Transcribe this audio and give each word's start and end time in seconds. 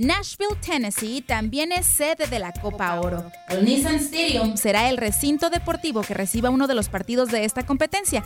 Nashville, 0.00 0.56
Tennessee 0.64 1.20
también 1.20 1.72
es 1.72 1.84
sede 1.84 2.26
de 2.26 2.38
la 2.38 2.54
Copa 2.54 2.98
Oro. 2.98 3.30
El 3.50 3.66
Nissan 3.66 3.96
Stadium 3.96 4.56
será 4.56 4.88
el 4.88 4.96
recinto 4.96 5.50
deportivo 5.50 6.00
que 6.00 6.14
reciba 6.14 6.48
uno 6.48 6.66
de 6.66 6.74
los 6.74 6.88
partidos 6.88 7.30
de 7.30 7.44
esta 7.44 7.66
competencia. 7.66 8.24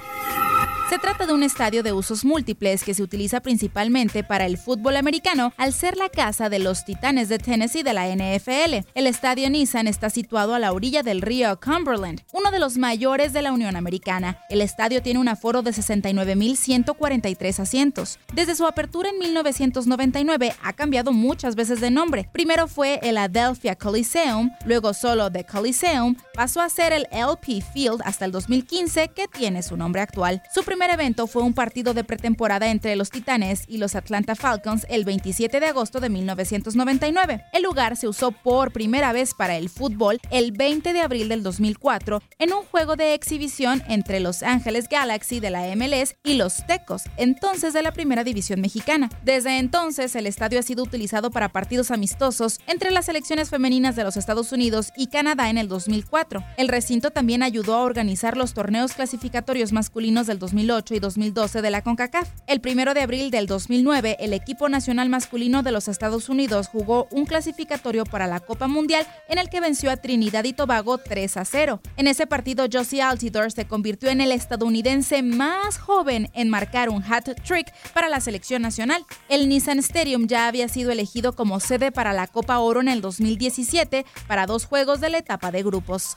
Se 0.90 0.98
trata 0.98 1.26
de 1.26 1.32
un 1.32 1.42
estadio 1.42 1.82
de 1.82 1.94
usos 1.94 2.26
múltiples 2.26 2.84
que 2.84 2.92
se 2.92 3.02
utiliza 3.02 3.40
principalmente 3.40 4.22
para 4.22 4.44
el 4.44 4.58
fútbol 4.58 4.96
americano 4.96 5.54
al 5.56 5.72
ser 5.72 5.96
la 5.96 6.10
casa 6.10 6.50
de 6.50 6.58
los 6.58 6.84
Titanes 6.84 7.30
de 7.30 7.38
Tennessee 7.38 7.82
de 7.82 7.94
la 7.94 8.06
NFL. 8.06 8.86
El 8.94 9.06
estadio 9.06 9.48
Nissan 9.48 9.88
está 9.88 10.10
situado 10.10 10.54
a 10.54 10.58
la 10.58 10.72
orilla 10.72 11.02
del 11.02 11.22
río 11.22 11.58
Cumberland, 11.58 12.20
uno 12.32 12.50
de 12.50 12.58
los 12.58 12.76
mayores 12.76 13.32
de 13.32 13.40
la 13.40 13.52
Unión 13.52 13.76
Americana. 13.76 14.38
El 14.50 14.60
estadio 14.60 15.00
tiene 15.00 15.20
un 15.20 15.28
aforo 15.28 15.62
de 15.62 15.70
69.143 15.70 17.60
asientos. 17.60 18.18
Desde 18.34 18.54
su 18.54 18.66
apertura 18.66 19.08
en 19.08 19.18
1999 19.18 20.54
ha 20.62 20.72
cambiado 20.74 21.12
muchas 21.12 21.56
veces 21.56 21.80
de 21.80 21.90
nombre. 21.90 22.28
Primero 22.30 22.68
fue 22.68 23.00
el 23.02 23.16
Adelphia 23.16 23.74
Coliseum, 23.74 24.50
luego 24.66 24.92
solo 24.92 25.32
The 25.32 25.44
Coliseum, 25.44 26.14
pasó 26.34 26.60
a 26.60 26.68
ser 26.68 26.92
el 26.92 27.08
LP 27.10 27.62
Field 27.72 28.02
hasta 28.04 28.26
el 28.26 28.32
2015 28.32 29.08
que 29.08 29.28
tiene 29.28 29.62
su 29.62 29.78
nombre 29.78 30.02
actual. 30.02 30.42
Primer 30.74 30.90
evento 30.90 31.28
fue 31.28 31.44
un 31.44 31.54
partido 31.54 31.94
de 31.94 32.02
pretemporada 32.02 32.68
entre 32.68 32.96
los 32.96 33.10
Titanes 33.10 33.62
y 33.68 33.78
los 33.78 33.94
Atlanta 33.94 34.34
Falcons 34.34 34.88
el 34.90 35.04
27 35.04 35.60
de 35.60 35.66
agosto 35.66 36.00
de 36.00 36.08
1999. 36.08 37.44
El 37.52 37.62
lugar 37.62 37.96
se 37.96 38.08
usó 38.08 38.32
por 38.32 38.72
primera 38.72 39.12
vez 39.12 39.34
para 39.34 39.56
el 39.56 39.68
fútbol 39.68 40.18
el 40.32 40.50
20 40.50 40.92
de 40.92 41.00
abril 41.00 41.28
del 41.28 41.44
2004 41.44 42.24
en 42.40 42.52
un 42.52 42.64
juego 42.64 42.96
de 42.96 43.14
exhibición 43.14 43.84
entre 43.86 44.18
Los 44.18 44.42
Ángeles 44.42 44.88
Galaxy 44.88 45.38
de 45.38 45.50
la 45.50 45.64
MLS 45.76 46.16
y 46.24 46.34
los 46.34 46.66
Tecos, 46.66 47.04
entonces 47.18 47.72
de 47.72 47.82
la 47.82 47.92
Primera 47.92 48.24
División 48.24 48.60
Mexicana. 48.60 49.10
Desde 49.22 49.58
entonces 49.58 50.16
el 50.16 50.26
estadio 50.26 50.58
ha 50.58 50.62
sido 50.64 50.82
utilizado 50.82 51.30
para 51.30 51.50
partidos 51.50 51.92
amistosos 51.92 52.58
entre 52.66 52.90
las 52.90 53.06
selecciones 53.06 53.48
femeninas 53.48 53.94
de 53.94 54.02
los 54.02 54.16
Estados 54.16 54.50
Unidos 54.50 54.90
y 54.96 55.06
Canadá 55.06 55.50
en 55.50 55.58
el 55.58 55.68
2004. 55.68 56.44
El 56.56 56.66
recinto 56.66 57.12
también 57.12 57.44
ayudó 57.44 57.76
a 57.76 57.82
organizar 57.82 58.36
los 58.36 58.54
torneos 58.54 58.94
clasificatorios 58.94 59.72
masculinos 59.72 60.26
del 60.26 60.40
2008 60.64 60.94
y 60.94 60.98
2012 60.98 61.62
de 61.62 61.70
la 61.70 61.82
CONCACAF. 61.82 62.28
El 62.46 62.62
1 62.64 62.94
de 62.94 63.02
abril 63.02 63.30
del 63.30 63.46
2009, 63.46 64.16
el 64.20 64.32
equipo 64.32 64.68
nacional 64.68 65.10
masculino 65.10 65.62
de 65.62 65.72
los 65.72 65.88
Estados 65.88 66.30
Unidos 66.30 66.68
jugó 66.68 67.06
un 67.10 67.26
clasificatorio 67.26 68.04
para 68.04 68.26
la 68.26 68.40
Copa 68.40 68.66
Mundial 68.66 69.06
en 69.28 69.38
el 69.38 69.50
que 69.50 69.60
venció 69.60 69.90
a 69.90 69.98
Trinidad 69.98 70.44
y 70.44 70.54
Tobago 70.54 70.96
3 70.96 71.36
a 71.36 71.44
0. 71.44 71.80
En 71.96 72.06
ese 72.06 72.26
partido, 72.26 72.66
Josie 72.72 73.02
Altidore 73.02 73.50
se 73.50 73.66
convirtió 73.66 74.08
en 74.08 74.22
el 74.22 74.32
estadounidense 74.32 75.22
más 75.22 75.78
joven 75.78 76.30
en 76.32 76.48
marcar 76.48 76.88
un 76.88 77.04
hat 77.04 77.28
trick 77.46 77.72
para 77.92 78.08
la 78.08 78.20
selección 78.20 78.62
nacional. 78.62 79.04
El 79.28 79.48
Nissan 79.50 79.78
Stadium 79.80 80.26
ya 80.26 80.48
había 80.48 80.68
sido 80.68 80.90
elegido 80.90 81.34
como 81.34 81.60
sede 81.60 81.92
para 81.92 82.14
la 82.14 82.26
Copa 82.26 82.58
Oro 82.58 82.80
en 82.80 82.88
el 82.88 83.02
2017 83.02 84.06
para 84.26 84.46
dos 84.46 84.64
juegos 84.64 85.00
de 85.00 85.10
la 85.10 85.18
etapa 85.18 85.50
de 85.50 85.62
grupos. 85.62 86.16